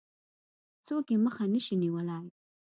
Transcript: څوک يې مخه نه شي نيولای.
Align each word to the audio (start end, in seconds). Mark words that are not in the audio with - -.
څوک 0.87 1.05
يې 1.13 1.17
مخه 1.25 1.43
نه 1.53 1.59
شي 1.65 1.75
نيولای. 1.83 2.27